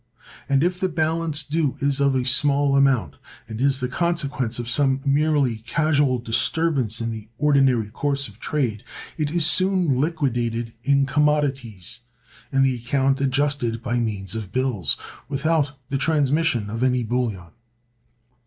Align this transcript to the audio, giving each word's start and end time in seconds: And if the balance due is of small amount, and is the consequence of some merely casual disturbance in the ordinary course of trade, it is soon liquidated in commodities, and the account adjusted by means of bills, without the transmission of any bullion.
And 0.49 0.63
if 0.63 0.79
the 0.79 0.89
balance 0.89 1.43
due 1.43 1.75
is 1.79 1.99
of 2.01 2.27
small 2.27 2.75
amount, 2.75 3.17
and 3.47 3.61
is 3.61 3.79
the 3.81 3.87
consequence 3.87 4.57
of 4.57 4.67
some 4.67 4.99
merely 5.05 5.57
casual 5.57 6.17
disturbance 6.17 7.01
in 7.01 7.11
the 7.11 7.27
ordinary 7.37 7.89
course 7.91 8.27
of 8.27 8.39
trade, 8.39 8.83
it 9.15 9.29
is 9.29 9.45
soon 9.45 9.99
liquidated 10.01 10.73
in 10.83 11.05
commodities, 11.05 11.99
and 12.51 12.65
the 12.65 12.73
account 12.77 13.21
adjusted 13.21 13.83
by 13.83 13.99
means 13.99 14.33
of 14.33 14.51
bills, 14.51 14.97
without 15.29 15.73
the 15.91 15.99
transmission 15.99 16.71
of 16.71 16.81
any 16.81 17.03
bullion. 17.03 17.51